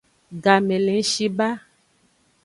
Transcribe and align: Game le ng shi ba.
Game 0.43 0.75
le 0.85 0.91
ng 0.99 1.05
shi 1.11 1.27
ba. 1.37 1.49